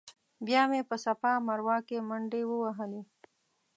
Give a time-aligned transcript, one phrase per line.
[0.45, 3.01] بیا مې په صفا مروه کې منډې ووهلې.